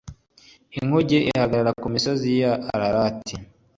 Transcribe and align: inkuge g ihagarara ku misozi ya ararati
inkuge 0.79 1.17
g 1.23 1.25
ihagarara 1.31 1.71
ku 1.81 1.87
misozi 1.93 2.27
ya 2.43 2.51
ararati 2.75 3.35